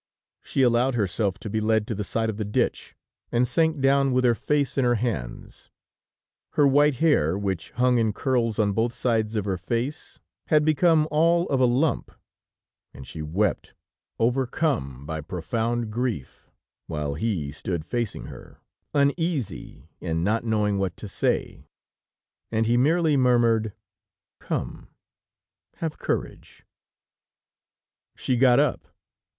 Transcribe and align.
She 0.41 0.63
allowed 0.63 0.95
herself 0.95 1.37
to 1.37 1.47
be 1.47 1.61
led 1.61 1.85
to 1.85 1.93
the 1.93 2.03
side 2.03 2.31
of 2.31 2.37
the 2.37 2.43
ditch, 2.43 2.95
and 3.31 3.47
sank 3.47 3.79
down 3.79 4.11
with 4.11 4.23
her 4.23 4.33
face 4.33 4.75
in 4.75 4.83
her 4.83 4.95
hands. 4.95 5.69
Her 6.53 6.65
white 6.65 6.95
hair, 6.95 7.37
which 7.37 7.69
hung 7.73 7.99
in 7.99 8.11
curls 8.11 8.57
on 8.57 8.73
both 8.73 8.93
sides 8.93 9.35
of 9.35 9.45
her 9.45 9.59
face, 9.59 10.19
had 10.47 10.65
become 10.65 11.07
all 11.11 11.45
of 11.49 11.59
a 11.59 11.65
lump, 11.65 12.09
and 12.95 13.05
she 13.05 13.21
wept, 13.21 13.75
overcome 14.17 15.05
by 15.05 15.21
profound 15.21 15.91
grief, 15.91 16.49
while 16.87 17.13
he 17.13 17.51
stood 17.51 17.85
facing 17.85 18.25
her, 18.25 18.59
uneasy 18.95 19.87
and 20.01 20.23
not 20.23 20.43
knowing 20.43 20.79
what 20.79 20.97
to 20.97 21.07
say, 21.07 21.67
and 22.51 22.65
he 22.65 22.75
merely 22.75 23.17
murmured: 23.17 23.73
"Come, 24.39 24.87
have 25.75 25.99
courage." 25.99 26.65
She 28.15 28.35
got 28.35 28.59
up. 28.59 28.87